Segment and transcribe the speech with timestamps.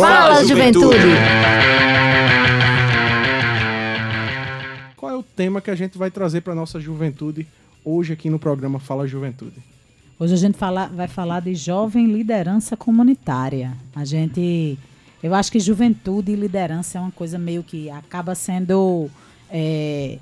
[0.00, 0.96] Fala, Juventude!
[4.96, 7.46] Qual é o tema que a gente vai trazer para nossa juventude
[7.84, 9.56] hoje aqui no programa Fala Juventude?
[10.18, 13.74] Hoje a gente fala, vai falar de jovem liderança comunitária.
[13.94, 14.78] A gente,
[15.22, 19.10] eu acho que juventude e liderança é uma coisa meio que acaba sendo
[19.50, 20.18] é,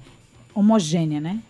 [0.52, 1.40] homogênea, né?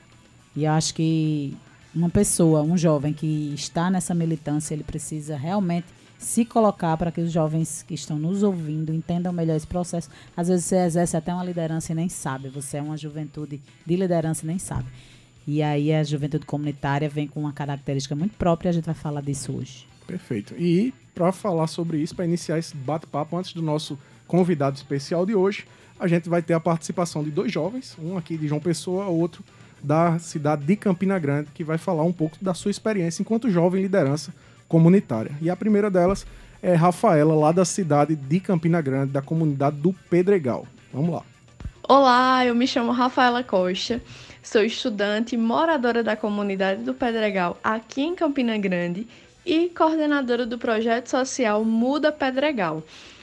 [0.54, 1.56] E eu acho que
[1.94, 5.86] uma pessoa, um jovem que está nessa militância, ele precisa realmente
[6.18, 10.10] se colocar para que os jovens que estão nos ouvindo entendam melhor esse processo.
[10.36, 13.96] Às vezes você exerce até uma liderança e nem sabe, você é uma juventude de
[13.96, 14.86] liderança e nem sabe.
[15.46, 19.22] E aí a juventude comunitária vem com uma característica muito própria, a gente vai falar
[19.22, 19.86] disso hoje.
[20.06, 20.54] Perfeito.
[20.58, 25.34] E para falar sobre isso, para iniciar esse bate-papo antes do nosso convidado especial de
[25.34, 25.66] hoje,
[25.98, 29.42] a gente vai ter a participação de dois jovens, um aqui de João Pessoa, outro
[29.82, 33.82] da cidade de Campina Grande, que vai falar um pouco da sua experiência enquanto jovem
[33.82, 34.32] liderança
[34.68, 35.32] comunitária.
[35.40, 36.26] E a primeira delas
[36.62, 40.66] é Rafaela, lá da cidade de Campina Grande, da comunidade do Pedregal.
[40.92, 41.22] Vamos lá.
[41.88, 44.02] Olá, eu me chamo Rafaela Costa,
[44.42, 49.06] sou estudante e moradora da comunidade do Pedregal aqui em Campina Grande
[49.46, 52.82] e coordenadora do projeto social Muda Pedregal.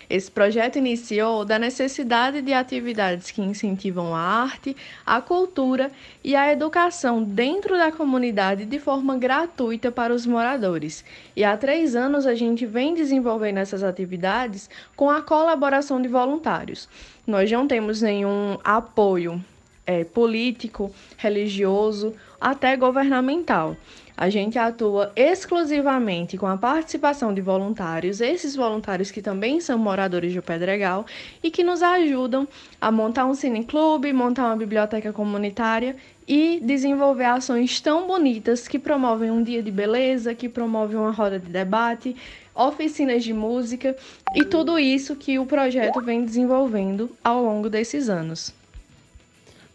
[0.10, 4.76] Esse projeto iniciou da necessidade de atividades que incentivam a arte,
[5.06, 5.92] a cultura
[6.24, 11.04] e a educação dentro da comunidade de forma gratuita para os moradores.
[11.36, 16.88] E há três anos a gente vem desenvolvendo essas atividades com a colaboração de voluntários.
[17.26, 19.44] Nós não temos nenhum apoio
[19.86, 23.76] é, político, religioso, até governamental.
[24.18, 30.32] A gente atua exclusivamente com a participação de voluntários, esses voluntários que também são moradores
[30.32, 31.06] de Pedregal
[31.44, 32.48] e que nos ajudam
[32.80, 39.30] a montar um cineclube, montar uma biblioteca comunitária e desenvolver ações tão bonitas que promovem
[39.30, 42.16] um dia de beleza, que promovem uma roda de debate,
[42.56, 43.98] oficinas de música
[44.34, 48.54] e tudo isso que o projeto vem desenvolvendo ao longo desses anos.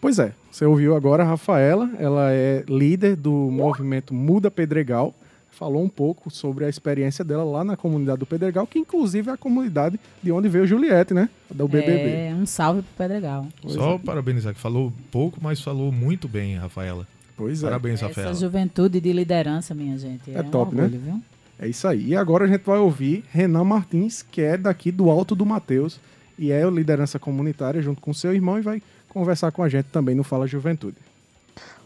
[0.00, 5.14] Pois é, você ouviu agora a Rafaela, ela é líder do movimento Muda Pedregal.
[5.50, 9.34] Falou um pouco sobre a experiência dela lá na comunidade do Pedregal, que inclusive é
[9.34, 11.28] a comunidade de onde veio Juliette, né?
[11.50, 12.10] Da BBB.
[12.10, 13.46] É, um salve pro Pedregal.
[13.60, 13.98] Pois Só é.
[13.98, 17.06] parabenizar, que falou pouco, mas falou muito bem, Rafaela.
[17.36, 17.66] Pois é.
[17.66, 18.30] Parabéns, Rafaela.
[18.30, 20.30] Essa juventude de liderança, minha gente.
[20.30, 21.10] É, é top, um orgulho, né?
[21.12, 21.22] Viu?
[21.58, 22.08] É isso aí.
[22.08, 26.00] E agora a gente vai ouvir Renan Martins, que é daqui do Alto do Mateus
[26.38, 30.14] e é liderança comunitária junto com seu irmão e vai conversar com a gente também
[30.14, 30.96] no Fala Juventude.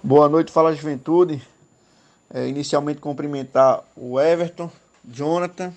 [0.02, 1.42] Boa noite, Fala Juventude.
[2.32, 4.70] É, inicialmente cumprimentar o Everton,
[5.08, 5.72] Jonathan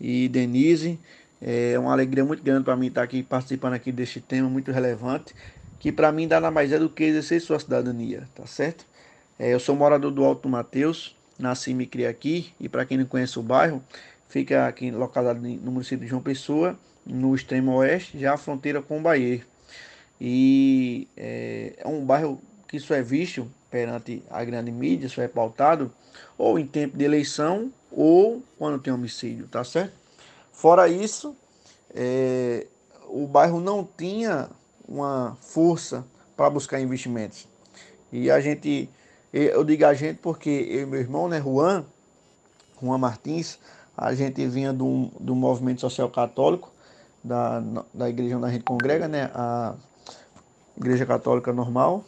[0.00, 0.98] e Denise.
[1.40, 5.34] É uma alegria muito grande para mim estar aqui participando aqui deste tema muito relevante,
[5.78, 8.84] que para mim nada mais é do que exercer sua cidadania, tá certo?
[9.38, 12.98] É, eu sou morador do Alto Mateus, nasci e me criei aqui, e para quem
[12.98, 13.80] não conhece o bairro,
[14.28, 16.76] fica aqui localizado no município de João Pessoa,
[17.06, 19.40] no extremo oeste, já a fronteira com o Bahia.
[20.20, 25.28] E é, é um bairro que só é visto perante a grande mídia, só é
[25.28, 25.92] pautado
[26.36, 29.92] ou em tempo de eleição ou quando tem homicídio, tá certo?
[30.52, 31.36] Fora isso,
[31.94, 32.66] é,
[33.08, 34.48] o bairro não tinha
[34.88, 36.04] uma força
[36.36, 37.48] para buscar investimentos.
[38.12, 38.88] E a gente,
[39.32, 41.84] eu digo a gente porque eu e meu irmão, né, Juan,
[42.82, 43.58] Juan Martins,
[43.96, 46.72] a gente vinha do, do movimento social católico,
[47.22, 47.60] da,
[47.92, 49.74] da igreja onde a gente congrega, né, a
[50.78, 52.04] Igreja Católica normal.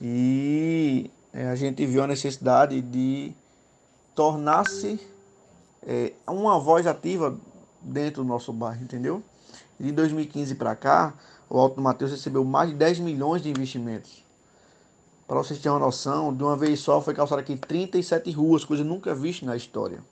[0.00, 3.32] E é, a gente viu a necessidade de
[4.14, 4.98] tornar-se
[5.82, 7.36] é, uma voz ativa
[7.82, 9.22] dentro do nosso bairro, entendeu?
[9.78, 11.12] De 2015 para cá,
[11.50, 14.24] o Alto Mateus recebeu mais de 10 milhões de investimentos.
[15.28, 18.82] Para vocês terem uma noção, de uma vez só foi calçado aqui 37 ruas, coisa
[18.82, 20.02] nunca vista na história.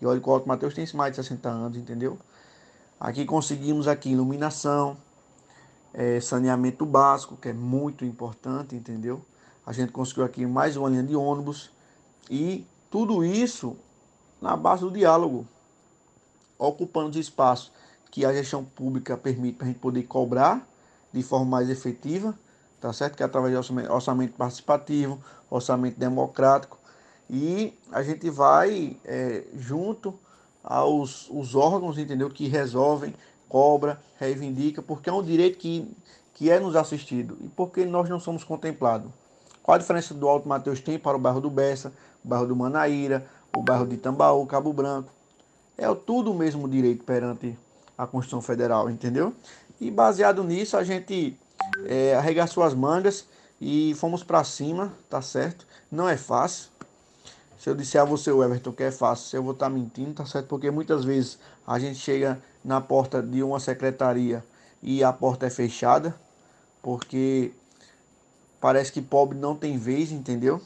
[0.00, 2.18] E olha que o Alto Mateus tem mais de 60 anos, entendeu?
[2.98, 4.96] Aqui conseguimos aqui iluminação,
[5.92, 9.20] é, saneamento básico, que é muito importante, entendeu?
[9.66, 11.70] A gente conseguiu aqui mais uma linha de ônibus
[12.30, 13.76] e tudo isso
[14.40, 15.46] na base do diálogo,
[16.58, 17.72] ocupando os espaços
[18.10, 20.66] que a gestão pública permite para a gente poder cobrar
[21.12, 22.38] de forma mais efetiva,
[22.80, 23.16] tá certo?
[23.16, 25.20] Que é através de orçamento, participativo,
[25.50, 26.78] orçamento democrático
[27.28, 30.18] e a gente vai é, junto
[30.64, 32.30] aos os órgãos, entendeu?
[32.30, 33.14] Que resolvem
[33.48, 35.90] cobra, reivindica, porque é um direito que,
[36.34, 39.10] que é nos assistido e porque nós não somos contemplados.
[39.62, 41.92] Qual a diferença do Alto Mateus tem para o bairro do Bessa,
[42.24, 45.10] o bairro do Manaíra, o bairro de Tambaú, Cabo Branco?
[45.76, 47.56] É tudo o mesmo direito perante
[47.96, 49.34] a Constituição Federal, entendeu?
[49.80, 51.38] E baseado nisso, a gente
[51.84, 53.26] é, arregaçou as mangas
[53.60, 55.66] e fomos para cima, tá certo?
[55.90, 56.70] Não é fácil.
[57.58, 60.24] Se eu disser a você, Everton, que é fácil, eu vou estar tá mentindo, tá
[60.24, 60.46] certo?
[60.46, 64.44] Porque muitas vezes a gente chega na porta de uma secretaria
[64.82, 66.14] e a porta é fechada,
[66.82, 67.52] porque
[68.60, 70.60] parece que pobre não tem vez, entendeu?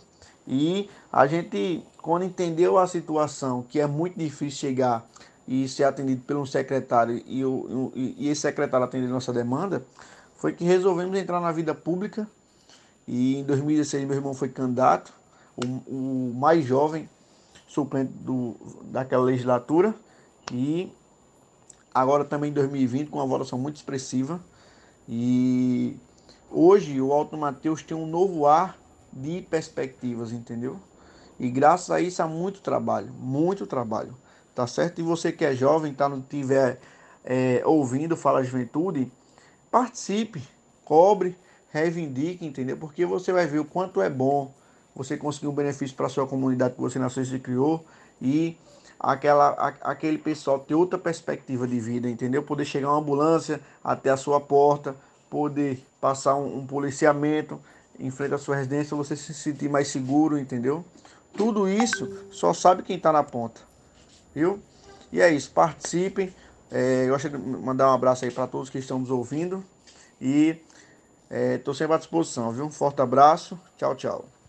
[0.47, 5.06] E a gente, quando entendeu a situação, que é muito difícil chegar
[5.47, 9.85] e ser atendido por um secretário e, o, e esse secretário atender nossa demanda,
[10.37, 12.29] foi que resolvemos entrar na vida pública.
[13.06, 15.12] E em 2016 meu irmão foi candidato,
[15.56, 17.09] o, o mais jovem
[17.69, 19.95] suplente do, daquela legislatura.
[20.53, 20.93] E
[21.94, 24.41] agora também em 2020 com uma votação muito expressiva.
[25.09, 25.97] E
[26.50, 28.79] hoje o Alto Mateus tem um novo ar
[29.12, 30.79] de perspectivas, entendeu?
[31.39, 34.17] E graças a isso há muito trabalho, muito trabalho,
[34.55, 35.00] tá certo?
[35.00, 36.79] E você que é jovem, tá, não tiver
[37.25, 39.11] é, ouvindo Fala Juventude,
[39.71, 40.43] participe,
[40.85, 41.37] cobre,
[41.71, 42.77] reivindique, entendeu?
[42.77, 44.53] Porque você vai ver o quanto é bom
[44.95, 47.85] você conseguir um benefício para sua comunidade que você nasceu e se criou
[48.21, 48.56] e
[49.02, 52.43] aquela, a, aquele pessoal ter outra perspectiva de vida, entendeu?
[52.43, 54.94] Poder chegar uma ambulância até a sua porta,
[55.28, 57.58] poder passar um, um policiamento
[57.99, 60.84] em frente à sua residência, você se sentir mais seguro, entendeu?
[61.37, 63.60] Tudo isso só sabe quem está na ponta,
[64.34, 64.60] viu?
[65.10, 66.32] E é isso, participem.
[66.70, 69.62] É, eu gostaria de mandar um abraço aí para todos que estão nos ouvindo
[70.20, 70.60] e
[71.54, 72.64] estou é, sempre à disposição, viu?
[72.64, 74.42] Um forte abraço, tchau, tchau.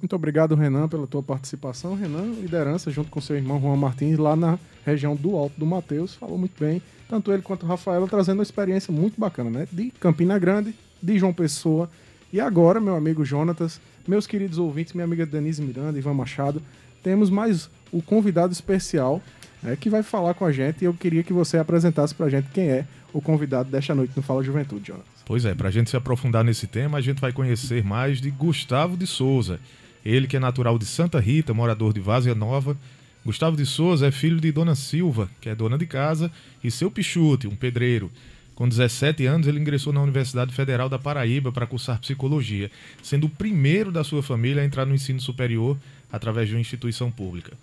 [0.00, 1.94] Muito obrigado, Renan, pela tua participação.
[1.94, 6.14] Renan, liderança junto com seu irmão Juan Martins lá na região do Alto do Mateus,
[6.14, 6.82] falou muito bem.
[7.08, 9.68] Tanto ele quanto o Rafael trazendo uma experiência muito bacana, né?
[9.70, 11.88] De Campina Grande, de João Pessoa.
[12.32, 16.60] E agora, meu amigo Jonatas, meus queridos ouvintes, minha amiga Denise Miranda, Ivan Machado,
[17.02, 19.22] temos mais o convidado especial
[19.62, 20.82] né, que vai falar com a gente.
[20.82, 24.22] E eu queria que você apresentasse pra gente quem é o convidado desta noite no
[24.22, 25.16] Fala Juventude, Jonatas.
[25.24, 28.30] Pois é, para a gente se aprofundar nesse tema, a gente vai conhecer mais de
[28.30, 29.58] Gustavo de Souza.
[30.06, 32.76] Ele que é natural de Santa Rita, morador de Várzea Nova.
[33.24, 36.30] Gustavo de Souza é filho de Dona Silva, que é dona de casa,
[36.62, 38.08] e seu Pichute, um pedreiro.
[38.54, 42.70] Com 17 anos, ele ingressou na Universidade Federal da Paraíba para cursar psicologia,
[43.02, 45.76] sendo o primeiro da sua família a entrar no ensino superior
[46.12, 47.54] através de uma instituição pública.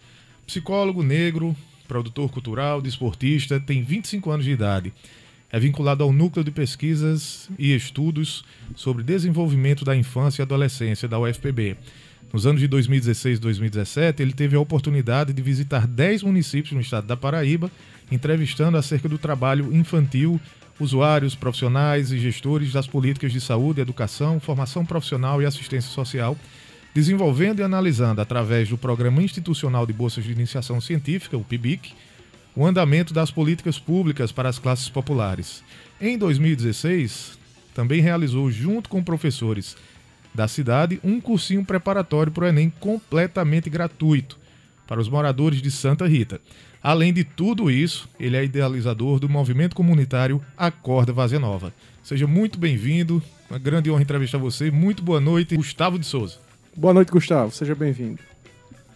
[0.45, 1.55] Psicólogo negro,
[1.87, 4.91] produtor cultural, desportista, tem 25 anos de idade
[5.53, 8.43] é vinculado ao Núcleo de Pesquisas e Estudos
[8.75, 11.77] sobre Desenvolvimento da Infância e Adolescência da UFPB.
[12.33, 16.81] Nos anos de 2016 e 2017, ele teve a oportunidade de visitar 10 municípios no
[16.81, 17.69] estado da Paraíba,
[18.11, 20.41] entrevistando acerca do trabalho infantil,
[20.79, 26.35] usuários, profissionais e gestores das políticas de saúde, educação, formação profissional e assistência social,
[26.91, 31.93] desenvolvendo e analisando, através do Programa Institucional de Bolsas de Iniciação Científica, o PIBIC,
[32.55, 35.63] o andamento das políticas públicas para as classes populares.
[36.01, 37.37] Em 2016,
[37.75, 39.77] também realizou, junto com professores
[40.33, 44.37] da cidade, um cursinho preparatório para o Enem completamente gratuito
[44.87, 46.39] para os moradores de Santa Rita.
[46.81, 51.73] Além de tudo isso, ele é idealizador do movimento comunitário Acorda Vazia Nova.
[52.03, 54.69] Seja muito bem-vindo, uma grande honra entrevistar você.
[54.69, 56.37] Muito boa noite, Gustavo de Souza.
[56.75, 57.51] Boa noite, Gustavo.
[57.51, 58.19] Seja bem-vindo.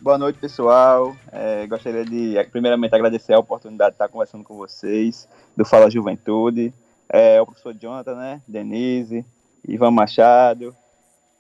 [0.02, 1.16] Boa noite, pessoal.
[1.32, 6.74] É, gostaria de, primeiramente, agradecer a oportunidade de estar conversando com vocês, do Fala Juventude.
[7.10, 8.42] É, o professor Jonathan, né?
[8.48, 9.26] Denise,
[9.66, 10.76] Ivan Machado.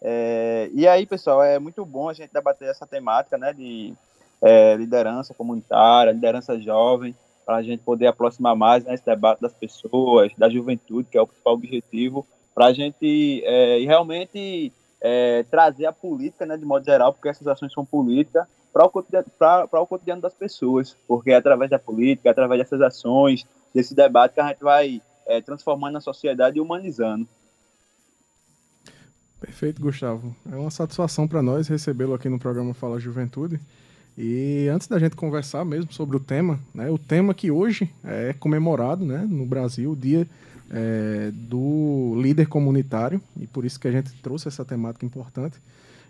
[0.01, 3.53] É, e aí, pessoal, é muito bom a gente debater essa temática, né?
[3.53, 3.93] De
[4.41, 7.15] é, liderança comunitária, liderança jovem,
[7.45, 11.27] para a gente poder aproximar mais né, debate das pessoas, da juventude, que é o
[11.27, 17.13] principal objetivo, para a gente é, realmente é, trazer a política, né, de modo geral,
[17.13, 19.25] porque essas ações são políticas, para o, cotidiano,
[19.71, 24.33] o cotidiano das pessoas, porque é através da política, é através dessas ações, desse debate
[24.33, 27.27] que a gente vai é, transformando a sociedade e humanizando.
[29.39, 30.35] Perfeito, Gustavo.
[30.51, 33.59] É uma satisfação para nós recebê-lo aqui no programa Fala Juventude.
[34.17, 38.33] E antes da gente conversar mesmo sobre o tema, né, o tema que hoje é
[38.33, 40.27] comemorado né, no Brasil, o Dia
[40.71, 45.57] é, do líder comunitário, e por isso que a gente trouxe essa temática importante.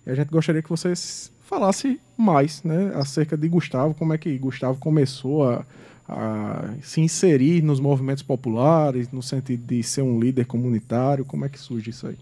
[0.05, 4.38] E a gente gostaria que vocês falasse mais né, acerca de Gustavo, como é que
[4.38, 5.65] Gustavo começou a,
[6.07, 11.50] a se inserir nos movimentos populares, no sentido de ser um líder comunitário, como é
[11.50, 12.17] que surge isso aí?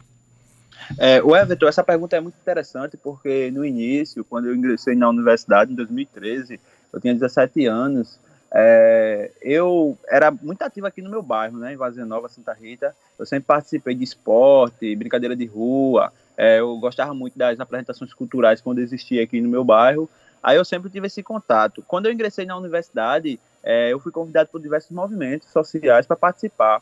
[0.97, 5.09] É, o Everton, essa pergunta é muito interessante porque no início, quando eu ingressei na
[5.09, 6.59] universidade em 2013,
[6.93, 8.19] eu tinha 17 anos
[8.57, 12.95] é, eu era muito ativo aqui no meu bairro, né, em Vazia Nova, Santa Rita.
[13.19, 16.13] Eu sempre participei de esporte, brincadeira de rua.
[16.37, 20.09] É, eu gostava muito das apresentações culturais quando existia aqui no meu bairro.
[20.41, 21.83] Aí eu sempre tive esse contato.
[21.85, 26.81] Quando eu ingressei na universidade, é, eu fui convidado por diversos movimentos sociais para participar.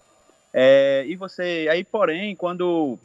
[0.53, 2.99] É, e você, aí, porém, quando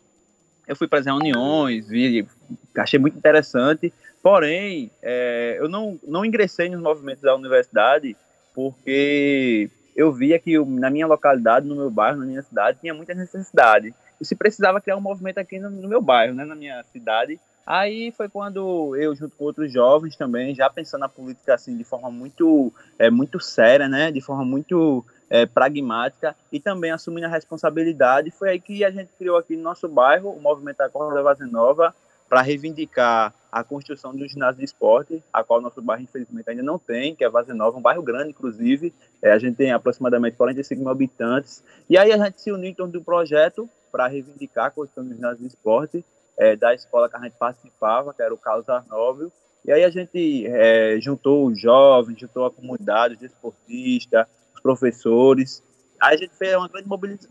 [0.69, 2.29] eu fui para as reuniões, vi,
[2.77, 3.93] achei muito interessante.
[4.23, 8.15] Porém, é, eu não, não ingressei nos movimentos da universidade
[8.55, 13.15] porque eu via que na minha localidade, no meu bairro, na minha cidade, tinha muita
[13.15, 13.95] necessidade.
[14.21, 17.41] E se precisava criar um movimento aqui no, no meu bairro, né, na minha cidade.
[17.67, 21.85] Aí foi quando eu, junto com outros jovens também, já pensando na política assim de
[21.85, 27.31] forma muito, é, muito séria, né, de forma muito é, pragmática e também assumindo a
[27.31, 31.47] responsabilidade, foi aí que a gente criou aqui no nosso bairro o movimento Acorda Vaza
[31.47, 31.95] Nova
[32.29, 36.63] para reivindicar a construção de um ginásio de esporte, a qual nosso bairro, infelizmente, ainda
[36.63, 38.93] não tem, que é Vaza Nova, um bairro grande, inclusive.
[39.23, 41.65] É, a gente tem aproximadamente 45 mil habitantes.
[41.89, 45.05] E aí a gente se uniu em torno de um projeto para reivindicar a construção
[45.05, 46.05] do ginásio de esporte
[46.37, 49.33] é, da escola que a gente participava, que era o Carlos Arnóbio.
[49.65, 54.27] E aí a gente é, juntou os jovens, juntou a comunidade, os esportistas,
[54.59, 55.63] os professores.
[56.01, 57.31] Aí a gente fez uma grande mobilização.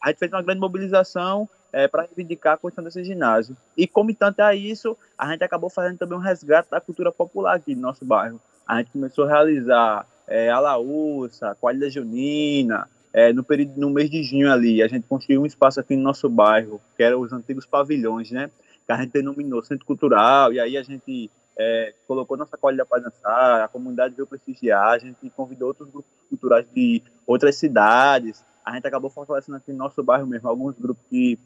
[0.00, 3.56] A gente fez uma grande mobilização é, para reivindicar a construção desse ginásio.
[3.76, 7.74] E, comitante a isso, a gente acabou fazendo também um resgate da cultura popular aqui
[7.74, 8.40] no nosso bairro.
[8.66, 14.10] A gente começou a realizar é, laúça, a quadrilha junina, é, no, período, no mês
[14.10, 17.32] de junho ali, a gente construiu um espaço aqui no nosso bairro, que eram os
[17.32, 18.50] antigos pavilhões, né?
[18.86, 23.02] Que a gente denominou Centro Cultural, e aí a gente é, colocou nossa qualidade para
[23.02, 28.72] dançar, a comunidade veio prestigiar, a gente convidou outros grupos culturais de outras cidades, a
[28.74, 31.36] gente acabou fortalecendo aqui no nosso bairro mesmo alguns grupos que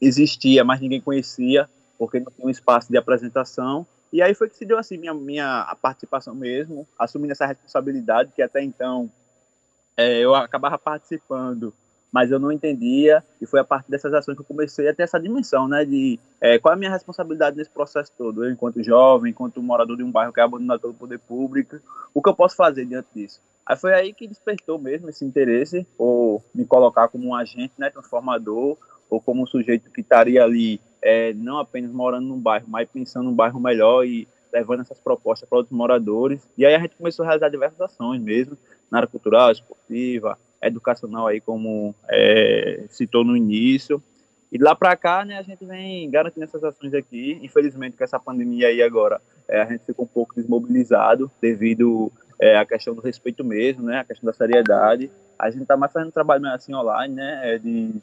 [0.00, 1.68] existia, mas ninguém conhecia,
[1.98, 3.84] porque não tinha um espaço de apresentação.
[4.12, 8.42] E aí foi que se deu assim minha, minha participação mesmo, assumindo essa responsabilidade que
[8.42, 9.10] até então
[9.96, 11.74] é, eu acabava participando,
[12.12, 15.04] mas eu não entendia, e foi a partir dessas ações que eu comecei a ter
[15.04, 18.82] essa dimensão, né, de é, qual é a minha responsabilidade nesse processo todo, eu enquanto
[18.82, 21.76] jovem, enquanto morador de um bairro que é abandonado pelo poder público,
[22.12, 23.40] o que eu posso fazer diante disso?
[23.64, 27.88] Aí foi aí que despertou mesmo esse interesse, ou me colocar como um agente, né,
[27.88, 28.76] transformador,
[29.08, 33.24] ou como um sujeito que estaria ali é, não apenas morando num bairro, mas pensando
[33.24, 36.46] num bairro melhor e levando essas propostas para outros moradores.
[36.56, 38.56] E aí a gente começou a realizar diversas ações mesmo,
[38.90, 44.02] na área cultural, esportiva, educacional aí, como é, citou no início.
[44.50, 47.38] E lá para cá, né, a gente vem garantindo essas ações aqui.
[47.42, 52.58] Infelizmente, com essa pandemia aí agora, é, a gente ficou um pouco desmobilizado devido é,
[52.58, 55.10] à questão do respeito mesmo, né, a questão da seriedade.
[55.38, 57.94] A gente está mais fazendo trabalho assim online, né, é de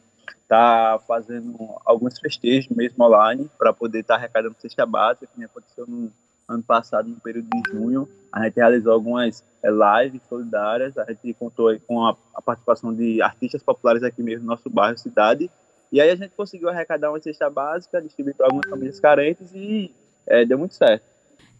[0.47, 5.45] tá fazendo alguns festejos mesmo online para poder estar tá arrecadando cesta básica, que nem
[5.45, 6.11] aconteceu no
[6.49, 8.09] ano passado, no período de junho.
[8.31, 13.21] A gente realizou algumas é, lives solidárias, a gente contou com a, a, participação de
[13.21, 15.49] artistas populares aqui mesmo no nosso bairro, cidade.
[15.91, 19.91] E aí a gente conseguiu arrecadar uma cesta básica, distribuir para algumas famílias carentes e
[20.27, 21.03] é, deu muito certo.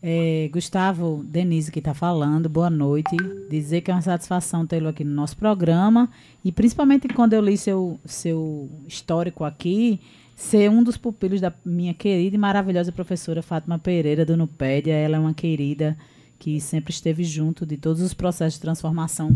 [0.02, 3.16] É, Gustavo, Denise que está falando, boa noite.
[3.50, 6.10] Dizer que é uma satisfação tê-lo aqui no nosso programa
[6.44, 10.00] e principalmente quando eu li seu, seu histórico aqui,
[10.40, 14.94] ser um dos pupilos da minha querida e maravilhosa professora Fátima Pereira do Nupédia.
[14.94, 15.98] Ela é uma querida
[16.40, 19.36] que sempre esteve junto de todos os processos de transformação,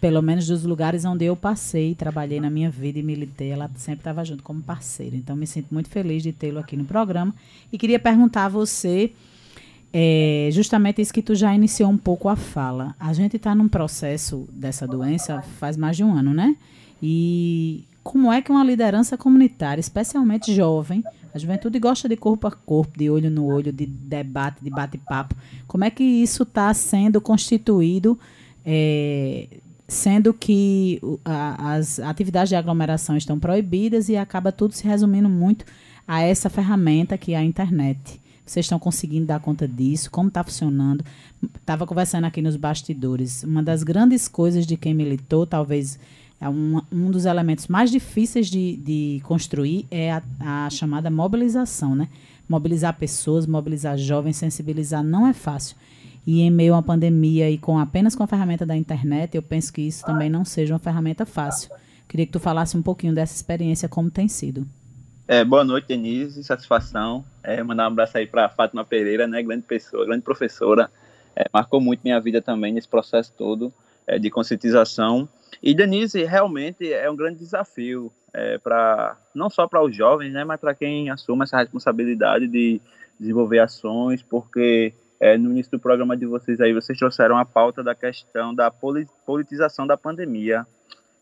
[0.00, 3.50] pelo menos dos lugares onde eu passei, trabalhei na minha vida e militei.
[3.50, 5.14] Ela sempre estava junto como parceira.
[5.14, 7.34] Então, me sinto muito feliz de tê-lo aqui no programa.
[7.70, 9.12] E queria perguntar a você
[9.92, 12.94] é justamente isso que tu já iniciou um pouco a fala.
[12.98, 16.56] A gente está num processo dessa doença faz mais de um ano, né?
[17.02, 21.04] E como é que uma liderança comunitária, especialmente jovem,
[21.34, 25.34] a juventude gosta de corpo a corpo, de olho no olho, de debate, de bate-papo,
[25.66, 28.18] como é que isso está sendo constituído,
[28.64, 29.46] é,
[29.86, 35.64] sendo que a, as atividades de aglomeração estão proibidas e acaba tudo se resumindo muito
[36.06, 38.20] a essa ferramenta que é a internet.
[38.44, 40.10] Vocês estão conseguindo dar conta disso?
[40.10, 41.04] Como está funcionando?
[41.60, 43.44] Estava conversando aqui nos bastidores.
[43.44, 46.00] Uma das grandes coisas de quem militou, talvez
[46.40, 51.94] é um, um dos elementos mais difíceis de, de construir é a, a chamada mobilização,
[51.94, 52.08] né?
[52.48, 55.76] Mobilizar pessoas, mobilizar jovens, sensibilizar não é fácil.
[56.26, 59.42] E em meio a uma pandemia e com apenas com a ferramenta da internet, eu
[59.42, 61.70] penso que isso também não seja uma ferramenta fácil.
[62.08, 64.66] Queria que tu falasse um pouquinho dessa experiência, como tem sido.
[65.28, 66.42] É, boa noite, Denise.
[66.42, 67.24] Satisfação.
[67.42, 69.42] É, mandar um abraço aí para Fátima Pereira, né?
[69.42, 70.90] Grande pessoa, grande professora.
[71.36, 73.72] É, marcou muito minha vida também nesse processo todo
[74.06, 75.28] é, de conscientização.
[75.62, 80.44] E Denise realmente é um grande desafio é, para não só para os jovens, né,
[80.44, 82.80] mas para quem assume essa responsabilidade de
[83.18, 87.82] desenvolver ações, porque é, no início do programa de vocês aí vocês trouxeram a pauta
[87.82, 90.66] da questão da politização da pandemia.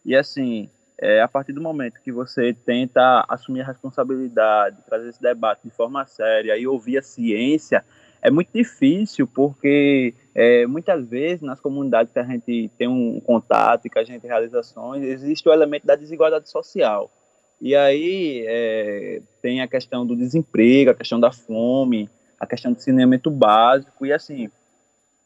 [0.04, 5.20] E assim, é, a partir do momento que você tenta assumir a responsabilidade, trazer esse
[5.20, 7.84] debate de forma séria e ouvir a ciência,
[8.20, 13.86] é muito difícil, porque é, muitas vezes nas comunidades que a gente tem um contato
[13.86, 17.10] e que a gente realiza ações, existe o elemento da desigualdade social.
[17.60, 22.08] E aí é, tem a questão do desemprego, a questão da fome,
[22.38, 24.48] a questão do saneamento básico, e assim,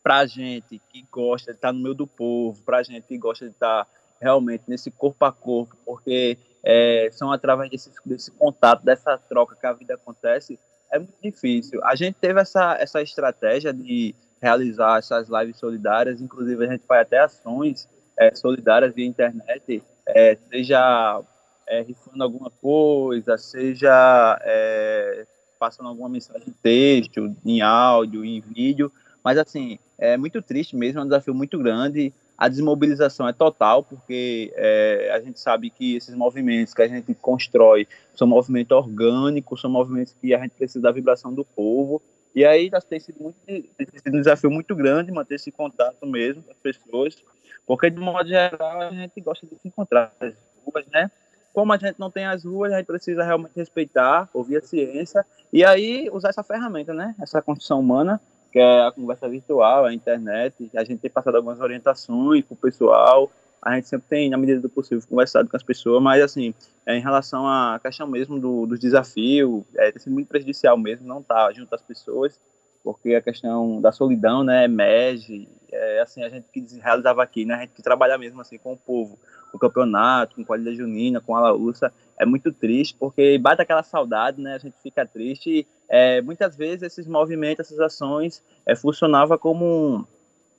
[0.02, 3.18] para a gente que gosta de estar no meio do povo, para a gente que
[3.18, 3.86] gosta de estar
[4.20, 9.66] realmente nesse corpo a corpo, porque é, são através desse, desse contato, dessa troca que
[9.66, 10.58] a vida acontece,
[10.92, 11.82] é muito difícil.
[11.82, 17.02] A gente teve essa, essa estratégia de realizar essas lives solidárias, inclusive a gente faz
[17.02, 21.22] até ações é, solidárias via internet, é, seja
[21.66, 25.26] é, rifando alguma coisa, seja é,
[25.58, 28.92] passando alguma mensagem em texto, em áudio, em vídeo,
[29.24, 33.82] mas assim, é muito triste mesmo, é um desafio muito grande, a desmobilização é total,
[33.82, 39.60] porque é, a gente sabe que esses movimentos que a gente constrói são movimentos orgânicos,
[39.60, 42.02] são movimentos que a gente precisa da vibração do povo,
[42.34, 46.42] e aí tem sido, muito, tem sido um desafio muito grande manter esse contato mesmo
[46.42, 47.22] com as pessoas,
[47.66, 50.34] porque de modo geral a gente gosta de se encontrar nas
[50.64, 51.10] ruas, né?
[51.52, 55.24] Como a gente não tem as ruas, a gente precisa realmente respeitar, ouvir a ciência
[55.52, 57.14] e aí usar essa ferramenta, né?
[57.20, 58.20] Essa construção humana,
[58.52, 60.70] que é a conversa virtual, a internet.
[60.76, 63.30] A gente tem passado algumas orientações para o pessoal.
[63.62, 66.52] A gente sempre tem, na medida do possível, conversado com as pessoas, mas assim,
[66.84, 71.06] é, em relação à questão mesmo do, dos desafios, é, tem sido muito prejudicial mesmo
[71.06, 72.40] não estar tá junto às pessoas
[72.82, 77.54] porque a questão da solidão, né, emerge, é, assim, a gente que realizava aqui, né,
[77.54, 79.18] a gente que trabalha mesmo assim com o povo,
[79.50, 83.82] com o campeonato, com qualidade junina, com a laúça, é muito triste, porque bate aquela
[83.82, 89.38] saudade, né, a gente fica triste, é, muitas vezes esses movimentos, essas ações, é, funcionava
[89.38, 90.04] como um,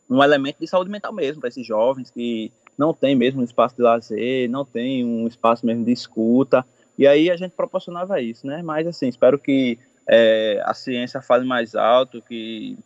[0.09, 3.75] um elemento de saúde mental mesmo, para esses jovens que não tem mesmo um espaço
[3.75, 6.65] de lazer, não tem um espaço mesmo de escuta,
[6.97, 11.45] e aí a gente proporcionava isso, né, mas assim, espero que é, a ciência fale
[11.45, 12.77] mais alto, que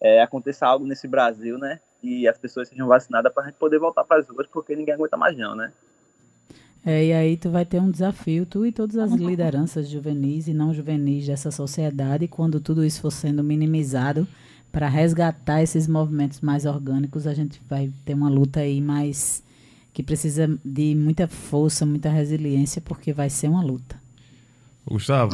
[0.00, 1.80] é, aconteça algo nesse Brasil, né?
[2.02, 4.94] E as pessoas sejam vacinadas para a gente poder voltar para as ruas, porque ninguém
[4.94, 5.72] aguenta mais não, né?
[6.84, 10.52] É, e aí tu vai ter um desafio, tu e todas as lideranças juvenis e
[10.52, 14.26] não juvenis dessa sociedade, quando tudo isso for sendo minimizado,
[14.72, 19.44] para resgatar esses movimentos mais orgânicos, a gente vai ter uma luta aí mais
[19.92, 24.00] que precisa de muita força, muita resiliência, porque vai ser uma luta.
[24.84, 25.30] Gustavo,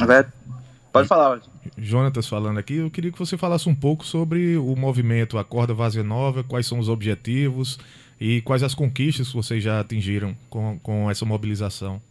[0.91, 1.41] Pode falar.
[1.77, 6.03] Jonatas falando aqui, eu queria que você falasse um pouco sobre o movimento Acorda Vazia
[6.03, 7.77] Nova, quais são os objetivos
[8.19, 12.01] e quais as conquistas que vocês já atingiram com, com essa mobilização.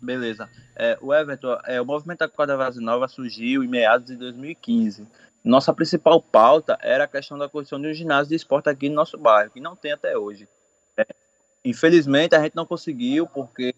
[0.00, 0.48] Beleza.
[0.76, 5.06] É, o Everton, é, o movimento Acorda Vazia Nova surgiu em meados de 2015.
[5.42, 8.96] Nossa principal pauta era a questão da construção de um ginásio de esporte aqui no
[8.96, 10.48] nosso bairro, que não tem até hoje.
[10.96, 11.06] É,
[11.64, 13.74] infelizmente, a gente não conseguiu, porque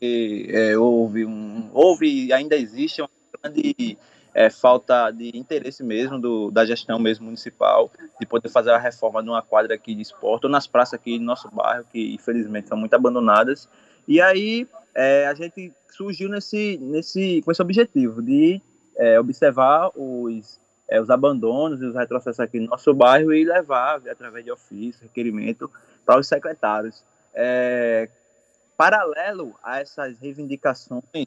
[0.48, 3.10] é, houve, um, houve e ainda existe uma
[3.42, 3.98] grande
[4.34, 9.22] é, falta de interesse mesmo do, da gestão mesmo municipal de poder fazer a reforma
[9.22, 12.68] de uma quadra aqui de esporte ou nas praças aqui do nosso bairro que infelizmente
[12.68, 13.68] são muito abandonadas.
[14.06, 18.60] E aí é, a gente surgiu nesse nesse com esse objetivo de
[18.96, 24.02] é, observar os é, os abandonos e os retrocessos aqui no nosso bairro e levar
[24.08, 25.70] através de ofício requerimento
[26.04, 27.04] para os secretários.
[27.32, 28.08] É,
[28.76, 31.26] paralelo a essas reivindicações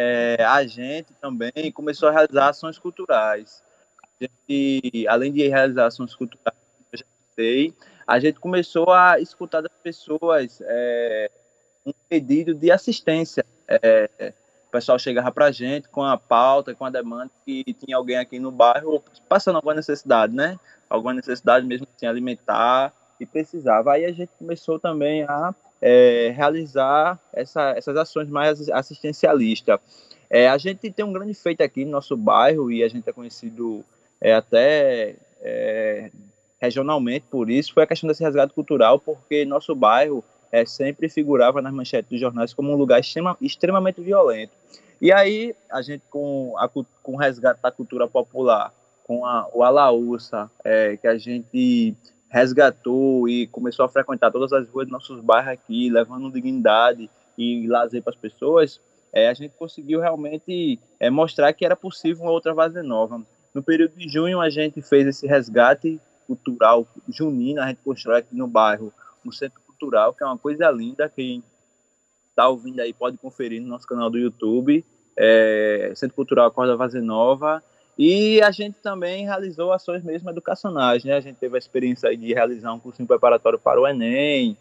[0.00, 3.64] é, a gente também começou a realizar ações culturais.
[4.00, 6.56] A gente, além de realizar ações culturais,
[7.34, 7.74] sei,
[8.06, 11.28] a gente começou a escutar das pessoas é,
[11.84, 13.44] um pedido de assistência.
[13.66, 14.32] É,
[14.68, 18.18] o pessoal chegava para a gente com a pauta, com a demanda que tinha alguém
[18.18, 20.60] aqui no bairro passando alguma necessidade, né?
[20.88, 23.94] Alguma necessidade mesmo assim, alimentar e precisava.
[23.94, 29.78] Aí a gente começou também a é, realizar essa, essas ações mais assistencialistas.
[30.30, 33.12] É, a gente tem um grande feito aqui no nosso bairro e a gente é
[33.12, 33.84] conhecido
[34.20, 36.10] é, até é,
[36.60, 41.62] regionalmente por isso, foi a questão desse resgate cultural, porque nosso bairro é, sempre figurava
[41.62, 44.52] nas manchetes dos jornais como um lugar extrema, extremamente violento.
[45.00, 49.62] E aí, a gente, com, a, com o resgate da cultura popular, com a, o
[49.62, 51.96] Alaúça, é, que a gente
[52.28, 57.66] resgatou e começou a frequentar todas as ruas dos nossos bairros aqui, levando dignidade e
[57.66, 58.80] lazer para as pessoas,
[59.12, 63.22] é, a gente conseguiu realmente é, mostrar que era possível uma outra Vaza Nova.
[63.54, 68.36] No período de junho, a gente fez esse resgate cultural junino, a gente constrói aqui
[68.36, 68.92] no bairro
[69.24, 71.42] um centro cultural, que é uma coisa linda, quem
[72.30, 74.84] está ouvindo aí pode conferir no nosso canal do YouTube,
[75.16, 77.62] é, Centro Cultural Corda Vaza Nova,
[77.98, 81.14] e a gente também realizou ações mesmo educacionais, né?
[81.14, 84.56] A gente teve a experiência de realizar um curso preparatório para o Enem.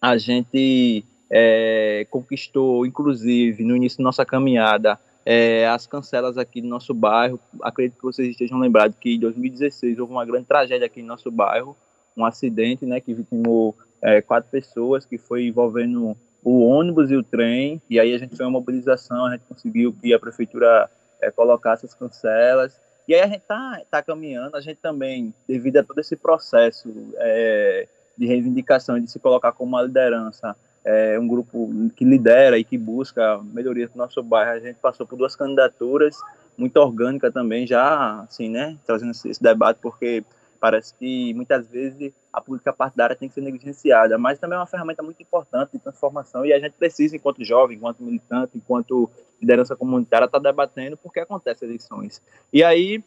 [0.00, 6.68] A gente é, conquistou, inclusive, no início da nossa caminhada, é, as cancelas aqui do
[6.68, 7.40] nosso bairro.
[7.60, 11.32] Acredito que vocês estejam lembrados que em 2016 houve uma grande tragédia aqui no nosso
[11.32, 11.76] bairro,
[12.16, 17.24] um acidente, né, que vitimou é, quatro pessoas, que foi envolvendo o ônibus e o
[17.24, 17.82] trem.
[17.90, 20.88] E aí a gente fez uma mobilização, a gente conseguiu que a prefeitura
[21.20, 22.80] é, colocar essas cancelas.
[23.08, 26.92] E aí a gente está tá caminhando, a gente também, devido a todo esse processo
[27.18, 32.64] é, de reivindicação de se colocar como uma liderança, é, um grupo que lidera e
[32.64, 36.16] que busca melhoria do nosso bairro, a gente passou por duas candidaturas,
[36.56, 40.24] muito orgânica também, já, assim, né, trazendo esse, esse debate, porque
[40.56, 44.66] parece que muitas vezes a política partidária tem que ser negligenciada, mas também é uma
[44.66, 49.76] ferramenta muito importante de transformação e a gente precisa, enquanto jovem, enquanto militante, enquanto liderança
[49.76, 52.22] comunitária, estar tá debatendo porque acontece eleições.
[52.52, 53.02] E aí,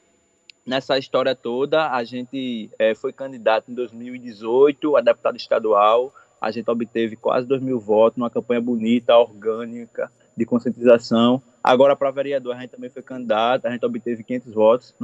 [0.66, 6.70] nessa história toda, a gente é, foi candidato em 2018 a deputado estadual, a gente
[6.70, 11.42] obteve quase 2 mil votos numa campanha bonita, orgânica, de conscientização.
[11.62, 14.96] Agora, para vereador, a gente também foi candidato, a gente obteve 500 votos,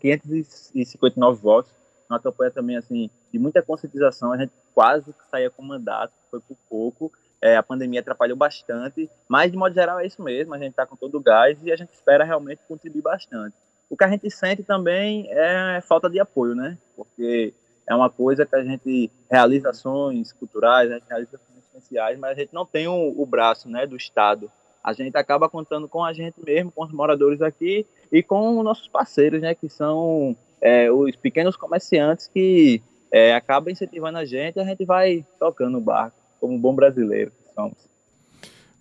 [0.00, 1.70] 559 votos,
[2.08, 4.32] uma campanha também assim de muita conscientização.
[4.32, 7.12] A gente quase saía com mandato, foi por pouco.
[7.40, 10.54] É, a pandemia atrapalhou bastante, mas de modo geral é isso mesmo.
[10.54, 13.56] A gente está com todo o gás e a gente espera realmente contribuir bastante.
[13.88, 16.76] O que a gente sente também é falta de apoio, né?
[16.96, 17.54] Porque
[17.86, 22.32] é uma coisa que a gente realiza ações culturais, a gente realiza ações essenciais, mas
[22.32, 24.50] a gente não tem o, o braço, né, do Estado.
[24.82, 28.88] A gente acaba contando com a gente mesmo, com os moradores aqui e com nossos
[28.88, 34.60] parceiros, né, que são é, os pequenos comerciantes que é, acabam incentivando a gente e
[34.60, 37.88] a gente vai tocando o barco, como um bom brasileiro que somos.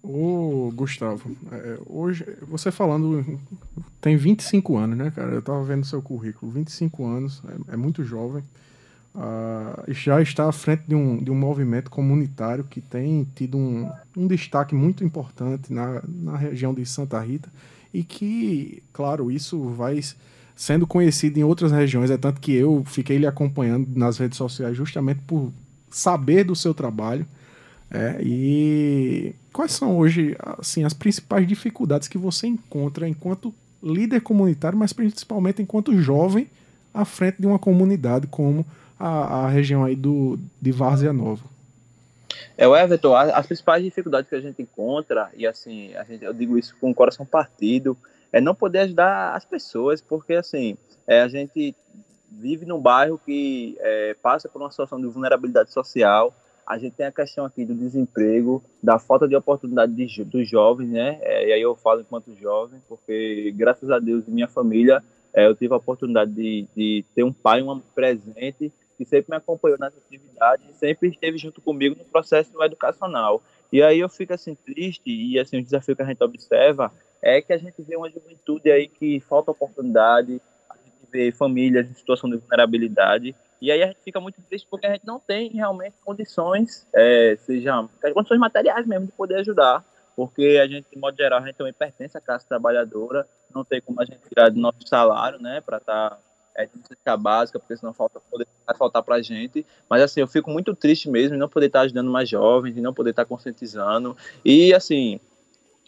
[0.03, 3.39] Ô, Gustavo, é, hoje, você falando,
[3.99, 5.33] tem 25 anos, né, cara?
[5.33, 8.43] Eu tava vendo seu currículo, 25 anos, é, é muito jovem.
[9.17, 13.89] Uh, já está à frente de um, de um movimento comunitário que tem tido um,
[14.15, 17.49] um destaque muito importante na, na região de Santa Rita
[17.91, 19.99] e que, claro, isso vai
[20.55, 24.77] sendo conhecido em outras regiões, é tanto que eu fiquei lhe acompanhando nas redes sociais
[24.77, 25.51] justamente por
[25.89, 27.25] saber do seu trabalho.
[27.89, 33.51] É, e quais são hoje assim as principais dificuldades que você encontra enquanto
[33.81, 36.47] líder comunitário, mas principalmente enquanto jovem
[36.93, 38.63] à frente de uma comunidade como
[38.99, 41.43] a, a região aí do, de Várzea Nova?
[42.57, 46.33] É, o Everton, as, principais dificuldades que a gente encontra, e assim, a gente, eu
[46.33, 47.95] digo isso com o coração partido,
[48.33, 51.75] é não poder ajudar as pessoas, porque assim, é, a gente
[52.31, 56.33] vive num bairro que é, passa por uma situação de vulnerabilidade social,
[56.65, 60.89] a gente tem a questão aqui do desemprego, da falta de oportunidade de, dos jovens,
[60.89, 61.17] né?
[61.21, 65.01] É, e aí eu falo enquanto jovem, porque graças a Deus e minha família,
[65.33, 69.37] é, eu tive a oportunidade de, de ter um pai, um presente, que sempre me
[69.37, 73.41] acompanhou nas atividades, sempre esteve junto comigo no processo educacional.
[73.71, 77.41] E aí eu fico assim triste e assim o desafio que a gente observa é
[77.41, 81.93] que a gente vê uma juventude aí que falta oportunidade, a gente vê famílias em
[81.93, 85.49] situação de vulnerabilidade, e aí a gente fica muito triste porque a gente não tem
[85.49, 89.83] realmente condições, é, seja condições materiais mesmo de poder ajudar,
[90.15, 93.81] porque a gente, de modo geral, a gente também pertence à classe trabalhadora, não tem
[93.81, 96.19] como a gente tirar do nosso salário, né, para estar tá,
[96.57, 99.65] é, necessidade básica, porque senão falta, poder, vai faltar para a gente.
[99.87, 102.81] Mas, assim, eu fico muito triste mesmo de não poder estar ajudando mais jovens, de
[102.81, 104.17] não poder estar conscientizando.
[104.43, 105.19] E, assim,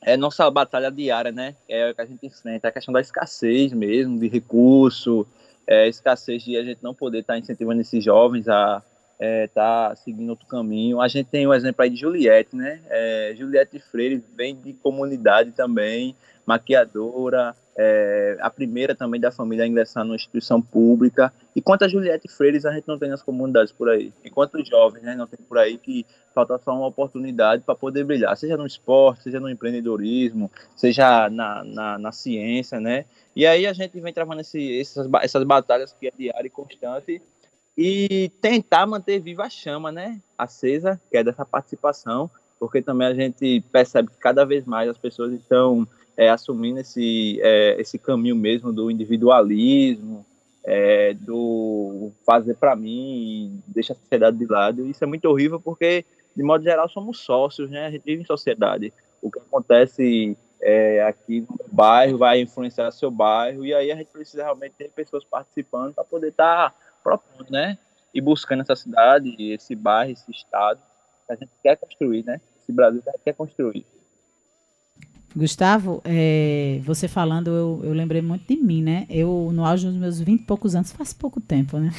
[0.01, 1.55] é nossa batalha diária, né?
[1.67, 5.27] É o que a gente enfrenta, é a questão da escassez mesmo, de recurso,
[5.65, 8.84] é, escassez de a gente não poder estar incentivando esses jovens a
[9.19, 11.01] estar é, seguindo outro caminho.
[11.01, 12.79] A gente tem o um exemplo aí de Juliette, né?
[12.89, 19.67] É, Juliette Freire vem de comunidade também, maquiadora, é, a primeira também da família a
[19.67, 21.34] ingressar numa instituição pública.
[21.53, 24.13] E quantas Juliette Freires a gente não tem nas comunidades por aí?
[24.23, 28.05] E quantos jovens né, não tem por aí que falta só uma oportunidade para poder
[28.05, 33.03] brilhar, seja no esporte, seja no empreendedorismo, seja na, na, na ciência, né?
[33.36, 37.21] E aí a gente vem travando esse, essas, essas batalhas que é diária e constante
[37.82, 40.20] e tentar manter viva a chama, né?
[40.38, 44.98] Acesa, que é dessa participação, porque também a gente percebe que cada vez mais as
[44.98, 45.88] pessoas estão
[46.18, 50.26] é, assumindo esse, é, esse caminho mesmo do individualismo,
[50.62, 54.86] é, do fazer para mim, deixa a sociedade de lado.
[54.86, 56.04] Isso é muito horrível porque,
[56.36, 57.86] de modo geral, somos sócios, né?
[57.86, 58.92] A gente vive em sociedade.
[59.22, 64.10] O que acontece é, aqui no bairro vai influenciar seu bairro e aí a gente
[64.12, 66.76] precisa realmente ter pessoas participando para poder estar tá
[67.17, 67.78] propondo, né?
[68.13, 70.80] E buscando essa cidade, esse bairro, esse estado
[71.28, 72.39] que a gente quer construir, né?
[72.60, 73.86] Esse Brasil que a gente quer construir.
[75.36, 79.06] Gustavo, é, você falando, eu, eu lembrei muito de mim, né?
[79.10, 81.91] Eu, no auge dos meus 20 e poucos anos, faz pouco tempo, né?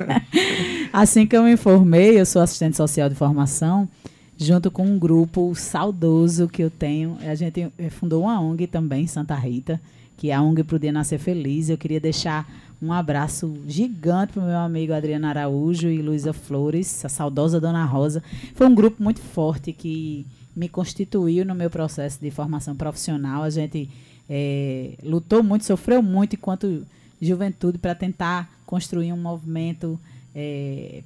[0.92, 3.88] assim que eu me formei, eu sou assistente social de formação,
[4.36, 7.16] junto com um grupo saudoso que eu tenho.
[7.22, 9.80] A gente eh, fundou uma ONG também, Santa Rita,
[10.16, 11.68] que a ONG Pro Dia Nascer Feliz.
[11.68, 12.48] Eu queria deixar
[12.80, 17.84] um abraço gigante para o meu amigo Adriano Araújo e Luísa Flores, a saudosa Dona
[17.84, 18.22] Rosa.
[18.54, 23.42] Foi um grupo muito forte que me constituiu no meu processo de formação profissional.
[23.42, 23.88] A gente
[24.28, 26.86] é, lutou muito, sofreu muito enquanto
[27.20, 29.98] juventude para tentar construir um movimento
[30.34, 31.02] é,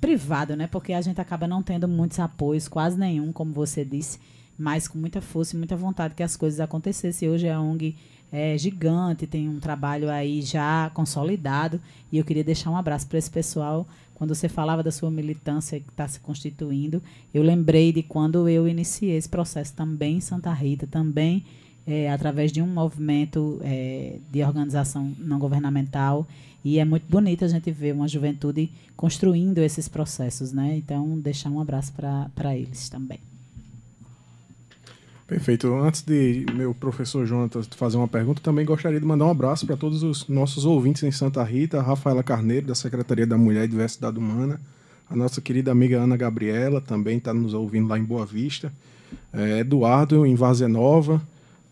[0.00, 0.66] privado, né?
[0.66, 4.18] Porque a gente acaba não tendo muitos apoios, quase nenhum, como você disse,
[4.58, 7.28] mas com muita força e muita vontade que as coisas acontecessem.
[7.28, 7.96] Hoje a ONG
[8.32, 11.80] é gigante, tem um trabalho aí já consolidado
[12.12, 13.86] e eu queria deixar um abraço para esse pessoal.
[14.14, 18.68] Quando você falava da sua militância que está se constituindo, eu lembrei de quando eu
[18.68, 21.44] iniciei esse processo também em Santa Rita, também
[21.86, 26.26] é, através de um movimento é, de organização não governamental.
[26.62, 30.76] E é muito bonito a gente ver uma juventude construindo esses processos, né?
[30.76, 31.92] Então, deixar um abraço
[32.34, 33.29] para eles também.
[35.30, 35.72] Perfeito.
[35.76, 39.76] Antes de meu professor Jonatas fazer uma pergunta, também gostaria de mandar um abraço para
[39.76, 44.18] todos os nossos ouvintes em Santa Rita, Rafaela Carneiro, da Secretaria da Mulher e Diversidade
[44.18, 44.60] Humana,
[45.08, 48.72] a nossa querida amiga Ana Gabriela, também está nos ouvindo lá em Boa Vista,
[49.32, 51.22] é, Eduardo em Vazenova,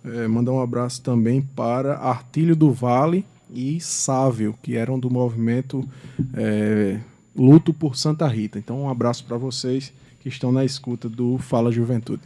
[0.05, 5.85] é, mandar um abraço também para Artílio do Vale e Sávio, que eram do movimento
[6.33, 7.01] é,
[7.35, 8.57] Luto por Santa Rita.
[8.57, 12.23] Então, um abraço para vocês que estão na escuta do Fala Juventude.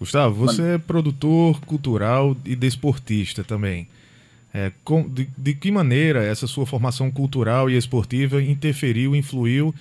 [0.00, 3.86] Gustavo, você é produtor cultural e desportista também.
[4.52, 9.74] É, com, de, de, que maneira essa sua formação cultural e esportiva interferiu, influiu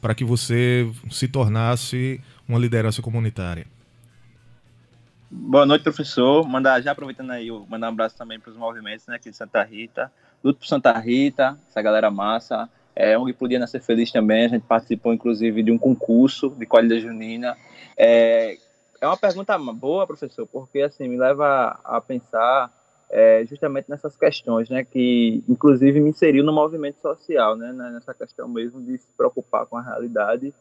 [0.00, 3.66] para que você se tornasse uma liderança comunitária?
[5.28, 6.46] Boa noite, professor.
[6.46, 9.60] Mandar, já aproveitando aí, mandar um abraço também para os movimentos né, aqui de Santa
[9.64, 10.10] Rita.
[10.42, 12.68] Luto por Santa Rita, essa galera massa.
[12.94, 14.44] É um que podia nascer feliz também.
[14.44, 17.56] A gente participou, inclusive, de um concurso de colheita junina.
[17.96, 18.56] É,
[19.04, 22.72] é uma pergunta boa, professor, porque assim me leva a pensar
[23.10, 28.48] é, justamente nessas questões, né, que inclusive me inseriu no movimento social, né, nessa questão
[28.48, 30.52] mesmo de se preocupar com a realidade,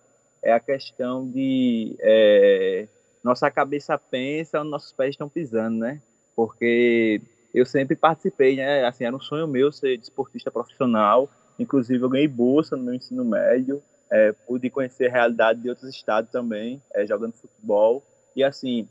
[0.42, 2.88] é a questão de é,
[3.24, 6.02] nossa cabeça pensa onde nossos pés estão pisando, né?
[6.36, 7.22] Porque
[7.54, 8.86] eu sempre participei, né?
[8.86, 11.30] Assim, era um sonho meu ser desportista profissional.
[11.58, 13.82] Inclusive, eu ganhei bolsa no meu ensino médio.
[14.12, 18.04] É, pude conhecer a realidade de outros estados também, é, jogando futebol.
[18.36, 18.88] E, assim,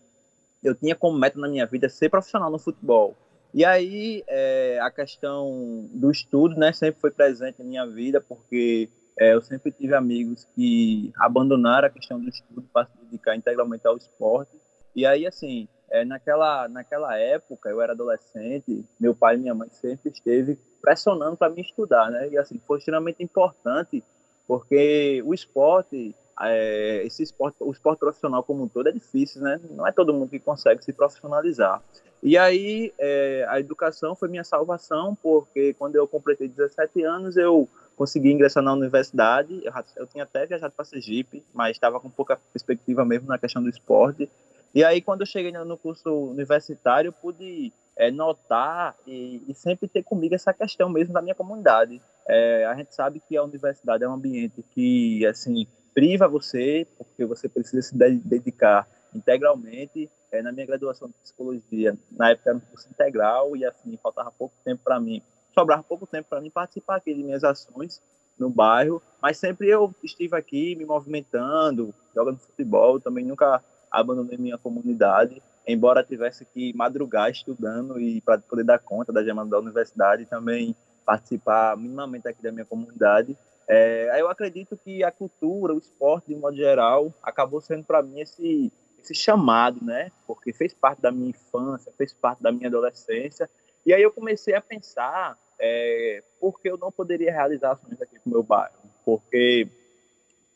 [0.63, 3.17] eu tinha como meta na minha vida ser profissional no futebol.
[3.55, 6.73] E aí, é, a questão do estudo, né?
[6.73, 11.91] Sempre foi presente na minha vida, porque é, eu sempre tive amigos que abandonaram a
[11.91, 14.53] questão do estudo para se dedicar integralmente ao esporte.
[14.97, 19.69] E aí, assim, é, naquela, naquela época, eu era adolescente, meu pai e minha mãe
[19.71, 22.29] sempre esteve pressionando para me estudar, né?
[22.31, 24.03] E assim, foi extremamente importante,
[24.47, 29.61] porque o esporte, é, esse esporte, o esporte profissional como um todo é difícil, né?
[29.71, 31.83] Não é todo mundo que consegue se profissionalizar.
[32.23, 37.69] E aí, é, a educação foi minha salvação, porque quando eu completei 17 anos, eu
[37.97, 39.61] consegui ingressar na universidade.
[39.65, 43.63] Eu, eu tinha até viajado para Sergipe, mas estava com pouca perspectiva mesmo na questão
[43.63, 44.31] do esporte.
[44.75, 49.87] E aí, quando eu cheguei no curso universitário, eu pude é, notar e, e, sempre
[49.87, 52.01] ter comigo essa questão mesmo da minha comunidade.
[52.27, 57.25] É, a gente sabe que a universidade é um ambiente que, assim, priva você, porque
[57.25, 60.11] você precisa se dedicar integralmente.
[60.31, 64.31] É, na minha graduação de psicologia, na época era um curso integral e, assim, faltava
[64.31, 65.23] pouco tempo para mim
[65.55, 68.03] sobrava pouco tempo para mim participar aqui de minhas ações
[68.39, 74.59] no bairro, mas sempre eu estive aqui me movimentando, jogando futebol, também nunca abandonei minha
[74.59, 80.25] comunidade, embora tivesse que madrugar estudando e para poder dar conta da demanda da universidade
[80.25, 80.75] também
[81.05, 83.37] participar minimamente aqui da minha comunidade.
[83.69, 88.21] É, eu acredito que a cultura, o esporte de modo geral, acabou sendo para mim
[88.21, 90.13] esse esse chamado, né?
[90.29, 93.51] Porque fez parte da minha infância, fez parte da minha adolescência
[93.85, 98.17] e aí eu comecei a pensar é, por que eu não poderia realizar ações aqui
[98.25, 98.75] no meu bairro.
[99.05, 99.69] Porque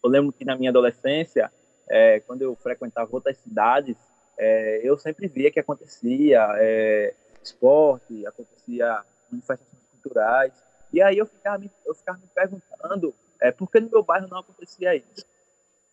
[0.02, 1.52] eu lembro que na minha adolescência,
[1.88, 3.96] é, quando eu frequentava outras cidades,
[4.38, 10.52] é, eu sempre via que acontecia é, esporte, acontecia manifestações culturais.
[10.92, 14.28] E aí eu ficava me, eu ficava me perguntando é, por que no meu bairro
[14.28, 15.26] não acontecia isso.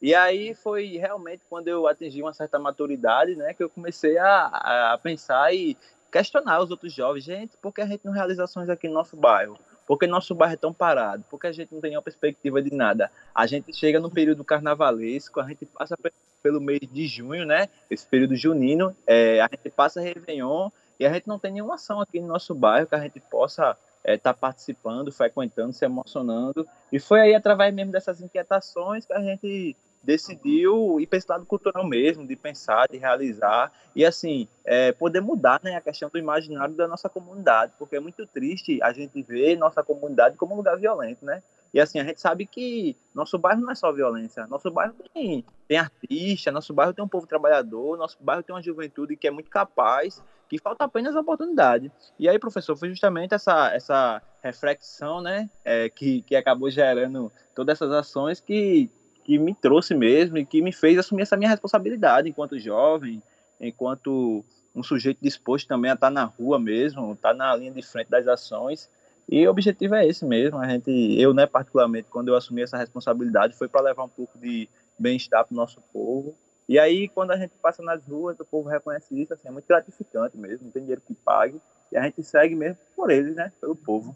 [0.01, 4.93] E aí foi realmente quando eu atingi uma certa maturidade, né, que eu comecei a,
[4.93, 5.77] a pensar e
[6.11, 9.15] questionar os outros jovens, gente, por que a gente não realiza ações aqui no nosso
[9.15, 9.57] bairro?
[9.87, 11.23] Por que nosso bairro é tão parado?
[11.29, 13.09] Por que a gente não tem nenhuma perspectiva de nada?
[13.33, 15.97] A gente chega no período carnavalesco, a gente passa
[16.41, 17.69] pelo mês de junho, né?
[17.89, 21.99] Esse período junino, é, a gente passa Réveillon e a gente não tem nenhuma ação
[21.99, 26.67] aqui no nosso bairro que a gente possa estar é, tá participando, frequentando, se emocionando.
[26.91, 31.45] E foi aí, através mesmo dessas inquietações, que a gente decidiu ir para esse lado
[31.45, 36.17] cultural mesmo, de pensar, de realizar e assim é, poder mudar né, a questão do
[36.17, 40.57] imaginário da nossa comunidade, porque é muito triste a gente ver nossa comunidade como um
[40.57, 41.41] lugar violento, né?
[41.73, 45.43] E assim a gente sabe que nosso bairro não é só violência, nosso bairro tem,
[45.67, 49.31] tem artista, nosso bairro tem um povo trabalhador, nosso bairro tem uma juventude que é
[49.31, 50.21] muito capaz,
[50.53, 51.91] que falta apenas a oportunidade.
[52.19, 57.73] E aí, professor, foi justamente essa, essa reflexão, né, é, que, que acabou gerando todas
[57.73, 58.87] essas ações que,
[59.23, 63.19] que me trouxe mesmo e que me fez assumir essa minha responsabilidade enquanto jovem,
[63.59, 68.11] enquanto um sujeito disposto também a estar na rua mesmo, estar na linha de frente
[68.11, 68.91] das ações.
[69.27, 70.59] E o objetivo é esse mesmo.
[70.59, 74.37] A gente, eu, né, particularmente, quando eu assumi essa responsabilidade, foi para levar um pouco
[74.37, 76.35] de bem-estar para o nosso povo.
[76.67, 79.67] E aí, quando a gente passa nas ruas, o povo reconhece isso, assim, é muito
[79.67, 81.59] gratificante mesmo, não tem dinheiro que pague.
[81.91, 84.15] E a gente segue mesmo por eles, né, pelo povo.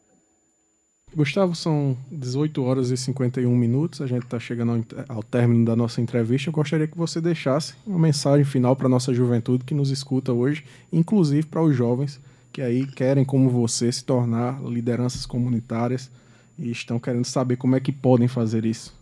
[1.15, 4.01] Gustavo, são 18 horas e 51 minutos.
[4.01, 6.49] A gente está chegando ao, ao, término da nossa entrevista.
[6.49, 10.33] Eu gostaria que você deixasse uma mensagem final para a nossa juventude que nos escuta
[10.33, 12.19] hoje, inclusive para os jovens
[12.57, 16.09] que aí querem, como você, se tornar lideranças comunitárias
[16.57, 18.96] e estão querendo saber como é que podem fazer isso.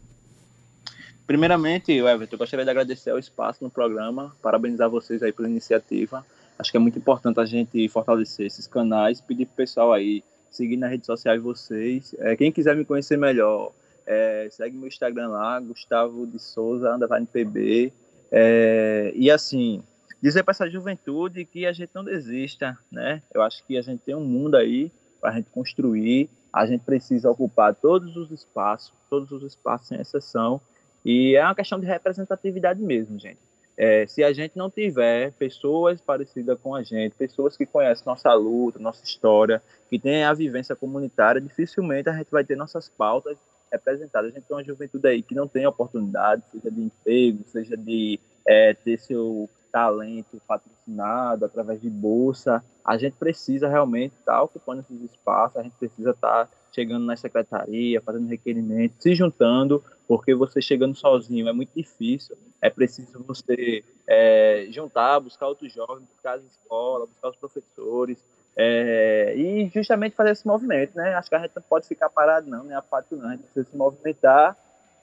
[1.27, 6.23] Primeiramente, Everton, eu gostaria de agradecer o espaço no programa, parabenizar vocês aí pela iniciativa.
[6.57, 10.23] Acho que é muito importante a gente fortalecer esses canais, pedir para o pessoal aí
[10.51, 12.15] seguir na rede social de vocês.
[12.19, 13.71] É, quem quiser me conhecer melhor,
[14.05, 17.91] é, segue meu Instagram lá, Gustavo de Souza, underline PB.
[18.31, 19.81] É, e assim,
[20.21, 23.21] dizer para essa juventude que a gente não desista, né?
[23.33, 26.81] Eu acho que a gente tem um mundo aí para a gente construir, a gente
[26.81, 30.61] precisa ocupar todos os espaços, todos os espaços sem exceção,
[31.05, 33.37] e é uma questão de representatividade mesmo, gente.
[33.77, 38.33] É, se a gente não tiver pessoas parecidas com a gente, pessoas que conhecem nossa
[38.33, 43.37] luta, nossa história, que têm a vivência comunitária, dificilmente a gente vai ter nossas pautas
[43.71, 44.31] representadas.
[44.31, 48.19] A gente tem uma juventude aí que não tem oportunidade, seja de emprego, seja de
[48.47, 52.63] é, ter seu talento patrocinado através de bolsa.
[52.83, 58.01] A gente precisa realmente estar ocupando esses espaços, a gente precisa estar chegando na secretaria,
[58.01, 62.37] fazendo requerimento, se juntando porque você chegando sozinho é muito difícil.
[62.61, 68.23] É preciso você é, juntar, buscar outros jovens, buscar as escolas, buscar os professores,
[68.55, 71.15] é, e justamente fazer esse movimento, né?
[71.15, 73.27] Acho que a gente não pode ficar parado, não, nem apático, não.
[73.27, 74.57] A gente precisa se movimentar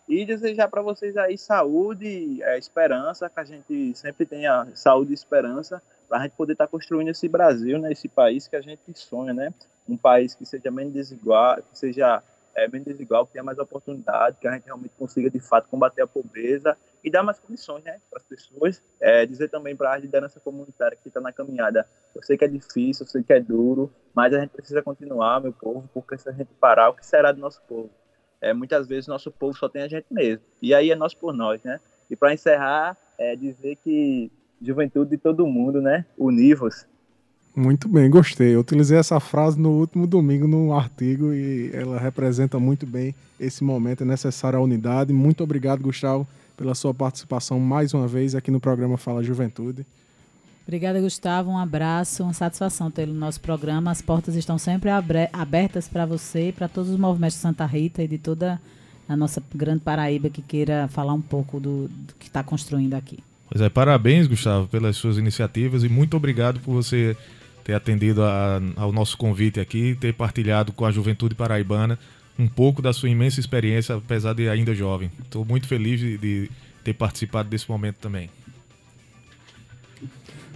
[0.09, 5.15] e desejar para vocês aí saúde, é, esperança, que a gente sempre tenha saúde e
[5.15, 7.90] esperança para a gente poder estar tá construindo esse Brasil, né?
[7.90, 9.55] Esse país que a gente sonha, né?
[9.88, 12.22] Um país que seja menos desigual, que seja
[12.55, 16.03] é, bem desigual, que tenha mais oportunidade, que a gente realmente consiga, de fato, combater
[16.03, 18.83] a pobreza e dar mais condições né, para as pessoas.
[19.01, 22.48] É, dizer também para a liderança comunitária que está na caminhada, eu sei que é
[22.48, 26.29] difícil, eu sei que é duro, mas a gente precisa continuar, meu povo, porque se
[26.29, 27.88] a gente parar, o que será do nosso povo?
[28.38, 31.33] É, muitas vezes nosso povo só tem a gente mesmo, e aí é nós por
[31.33, 31.81] nós, né?
[32.11, 34.31] E para encerrar, é dizer que
[34.64, 36.05] juventude de todo mundo, né?
[36.16, 36.87] Univos,
[37.55, 38.55] muito bem, gostei.
[38.55, 43.62] Eu utilizei essa frase no último domingo no artigo e ela representa muito bem esse
[43.62, 44.05] momento.
[44.05, 45.12] É necessária a unidade.
[45.12, 49.85] Muito obrigado, Gustavo, pela sua participação mais uma vez aqui no programa Fala Juventude.
[50.66, 51.51] Obrigada, Gustavo.
[51.51, 53.90] Um abraço, uma satisfação tê-lo no nosso programa.
[53.90, 54.88] As portas estão sempre
[55.31, 58.59] abertas para você e para todos os movimentos de Santa Rita e de toda
[59.07, 63.18] a nossa grande Paraíba que queira falar um pouco do, do que está construindo aqui.
[63.53, 67.15] Pois é, parabéns, Gustavo, pelas suas iniciativas e muito obrigado por você
[67.62, 71.99] ter atendido a, ao nosso convite aqui, ter partilhado com a juventude paraibana
[72.38, 75.12] um pouco da sua imensa experiência, apesar de ainda jovem.
[75.23, 76.51] Estou muito feliz de, de,
[76.83, 78.31] ter participado desse momento também.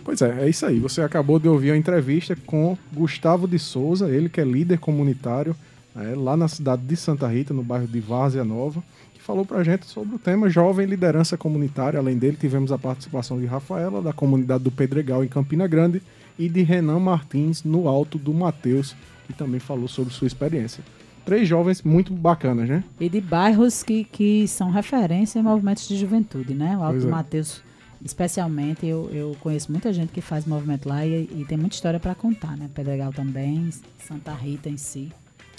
[0.03, 0.79] Pois é, é isso aí.
[0.79, 5.55] Você acabou de ouvir a entrevista com Gustavo de Souza, ele que é líder comunitário
[5.95, 8.83] é, lá na cidade de Santa Rita, no bairro de Várzea Nova,
[9.27, 11.99] falou para a gente sobre o tema Jovem Liderança Comunitária.
[11.99, 16.01] Além dele, tivemos a participação de Rafaela, da comunidade do Pedregal, em Campina Grande,
[16.39, 18.95] e de Renan Martins no Alto do Mateus,
[19.27, 20.85] que também falou sobre sua experiência.
[21.25, 22.85] Três jovens muito bacanas, né?
[23.01, 26.77] E de bairros que, que são referência em movimentos de juventude, né?
[26.79, 27.11] O Alto do é.
[27.11, 27.61] Mateus,
[28.05, 31.99] especialmente, eu, eu conheço muita gente que faz movimento lá e, e tem muita história
[31.99, 32.71] para contar, né?
[32.73, 35.11] Pedregal também, Santa Rita em si.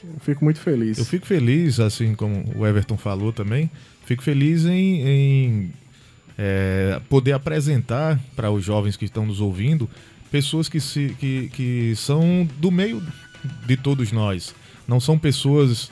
[0.04, 0.98] Eu fico muito feliz.
[0.98, 3.70] Eu fico feliz, assim como o Everton falou também,
[4.06, 5.74] fico feliz em, em
[6.38, 9.90] é, poder apresentar para os jovens que estão nos ouvindo
[10.32, 13.02] pessoas que, se, que, que são do meio
[13.66, 14.54] de todos nós.
[14.88, 15.90] Não são pessoas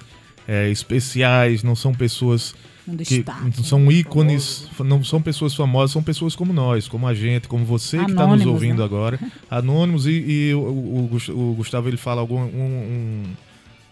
[0.47, 3.93] é, especiais, não são pessoas que destaque, são né?
[3.93, 8.15] ícones, não são pessoas famosas, são pessoas como nós, como a gente, como você Anônimos,
[8.15, 8.85] que está nos ouvindo né?
[8.85, 10.05] agora, anônimos.
[10.05, 13.23] E, e o, o, o, Gustavo ele fala algum, um, um,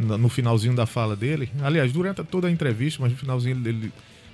[0.04, 3.91] no finalzinho da fala dele, aliás, durante toda a entrevista, mas no finalzinho ele,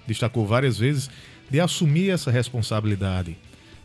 [0.07, 1.09] destacou várias vezes,
[1.49, 3.37] de assumir essa responsabilidade.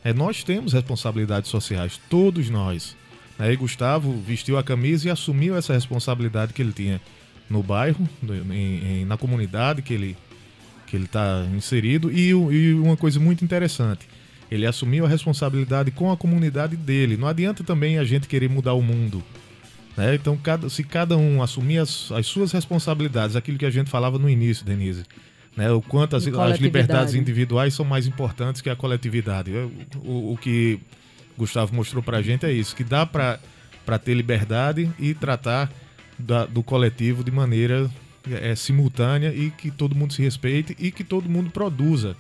[0.03, 2.97] É, nós temos responsabilidades sociais, todos nós.
[3.39, 7.01] Aí Gustavo vestiu a camisa e assumiu essa responsabilidade que ele tinha
[7.49, 8.09] no bairro,
[8.51, 10.17] em, em, na comunidade que ele
[10.87, 14.07] que ele está inserido e, e, uma coisa muito interessante,
[14.49, 17.17] Ele assumiu a responsabilidade com a comunidade dele.
[17.17, 19.21] Não adianta também a gente querer mudar o mundo.
[19.97, 20.15] Né?
[20.15, 24.19] Então, cada, se cada um assumir as, as, suas responsabilidades, aquilo que a gente falava
[24.19, 25.05] no início, Denise,
[25.57, 25.71] né?
[25.71, 29.53] o quanto as, as liberdades individuais são mais importantes que a coletividade.
[30.05, 30.81] O, o que
[31.37, 33.39] Gustavo mostrou para a gente é isso, que dá para
[34.03, 35.71] ter liberdade e tratar
[36.19, 37.91] da, do coletivo de maneira
[38.31, 42.17] é, simultânea e que todo mundo se respeite e que todo mundo produza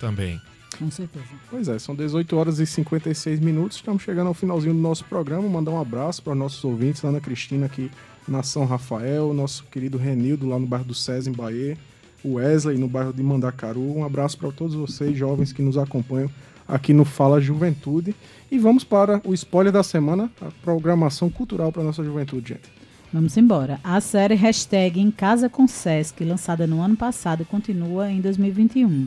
[0.00, 0.40] também.
[0.74, 1.26] Com certeza.
[1.50, 3.76] Pois é, são 18 horas e 56 minutos.
[3.76, 5.48] Estamos chegando ao finalzinho do nosso programa.
[5.48, 7.90] Mandar um abraço para os nossos ouvintes, Ana Cristina aqui
[8.26, 11.76] na São Rafael, nosso querido Renildo lá no bairro do César, em Bahia,
[12.24, 13.98] o Wesley no bairro de Mandacaru.
[13.98, 16.30] Um abraço para todos vocês, jovens que nos acompanham
[16.66, 18.14] aqui no Fala Juventude.
[18.50, 22.82] E vamos para o spoiler da semana, a programação cultural para nossa juventude, gente.
[23.12, 23.78] Vamos embora.
[23.84, 29.06] A série Hashtag Em Casa com Sesc, lançada no ano passado, continua em 2021.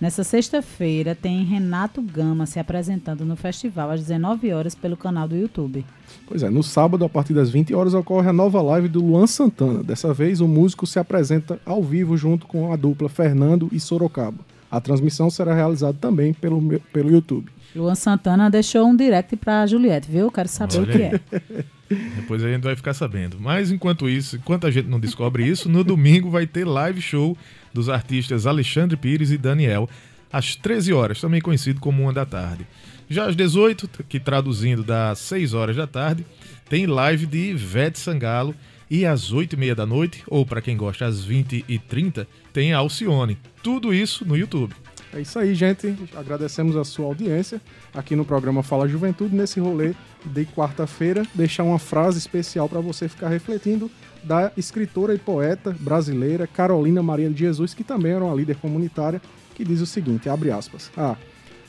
[0.00, 5.36] Nessa sexta-feira tem Renato Gama se apresentando no festival às 19 horas pelo canal do
[5.36, 5.84] YouTube.
[6.26, 9.26] Pois é, no sábado, a partir das 20 horas, ocorre a nova live do Luan
[9.26, 9.82] Santana.
[9.82, 14.38] Dessa vez, o músico se apresenta ao vivo junto com a dupla Fernando e Sorocaba.
[14.70, 17.50] A transmissão será realizada também pelo, pelo YouTube.
[17.76, 20.30] Luan Santana deixou um direct para Juliette, viu?
[20.30, 20.82] Quero saber Olha.
[20.82, 21.64] o que é.
[22.16, 23.36] Depois a gente vai ficar sabendo.
[23.38, 27.36] Mas enquanto isso, enquanto a gente não descobre isso, no domingo vai ter live show
[27.74, 29.88] dos artistas Alexandre Pires e Daniel,
[30.32, 32.66] às 13 horas, também conhecido como uma da tarde.
[33.10, 36.24] Já às 18, que traduzindo dá 6 horas da tarde,
[36.68, 38.54] tem live de Ivete Sangalo
[38.90, 42.26] e às 8 e meia da noite, ou para quem gosta às 20 e 30,
[42.52, 43.38] tem Alcione.
[43.62, 44.74] Tudo isso no YouTube.
[45.12, 45.94] É isso aí, gente.
[46.16, 47.60] Agradecemos a sua audiência
[47.94, 49.94] aqui no programa Fala Juventude, nesse rolê
[50.24, 51.22] de quarta-feira.
[51.32, 53.88] Deixar uma frase especial para você ficar refletindo
[54.24, 59.20] da escritora e poeta brasileira Carolina Maria de Jesus, que também era uma líder comunitária,
[59.54, 61.16] que diz o seguinte, abre aspas, ah,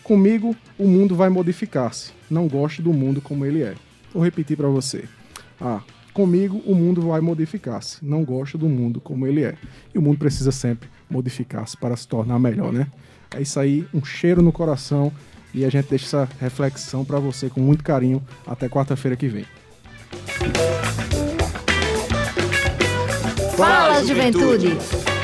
[0.04, 3.76] comigo o mundo vai modificar-se, não gosto do mundo como ele é.
[4.14, 5.04] Vou repetir para você.
[5.60, 5.82] Ah,
[6.14, 9.56] comigo o mundo vai modificar-se, não gosto do mundo como ele é.
[9.94, 12.88] E o mundo precisa sempre modificar-se para se tornar melhor, né?
[13.36, 15.12] É isso aí, um cheiro no coração
[15.54, 19.46] e a gente deixa essa reflexão para você com muito carinho até quarta-feira que vem.
[23.58, 25.15] Fala, juventude.